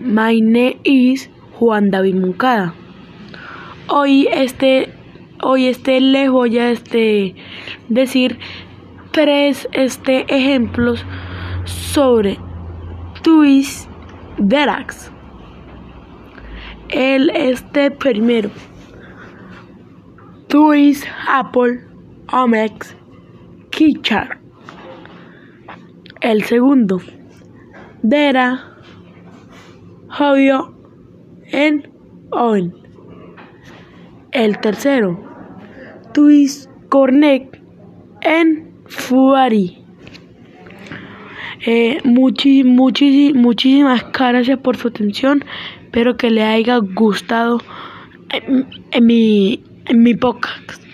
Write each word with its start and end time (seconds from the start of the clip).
My 0.00 0.38
name 0.38 0.80
is 0.84 1.28
Juan 1.58 1.90
David 1.90 2.14
Moncada. 2.14 2.72
Hoy 3.88 4.28
este, 4.30 4.94
hoy 5.42 5.66
este 5.66 6.00
les 6.00 6.30
voy 6.30 6.56
a 6.58 6.70
este, 6.70 7.34
decir 7.88 8.38
tres 9.10 9.68
este, 9.72 10.24
ejemplos 10.28 11.04
sobre 11.64 12.38
Twist 13.22 13.90
Derax. 14.38 15.10
El 16.90 17.30
este 17.30 17.90
primero. 17.90 18.50
Twist 20.46 21.06
Apple 21.26 21.84
Omex 22.32 22.96
Kichar. 23.70 24.38
El 26.20 26.44
segundo. 26.44 27.00
Dera 28.02 28.77
Jovio 30.08 30.74
en 31.46 31.90
Owen. 32.30 32.74
El 34.32 34.58
tercero. 34.58 35.18
Twist 36.14 36.70
Cornet 36.88 37.60
en 38.22 38.72
Fuari. 38.86 39.84
Eh, 41.66 41.98
muchísimas 42.04 44.04
gracias 44.12 44.58
por 44.58 44.76
su 44.76 44.88
atención. 44.88 45.44
Espero 45.84 46.16
que 46.16 46.30
le 46.30 46.42
haya 46.42 46.78
gustado 46.78 47.60
en, 48.30 48.66
en 48.92 49.06
mi, 49.06 49.62
en 49.86 50.02
mi 50.02 50.14
podcast. 50.14 50.87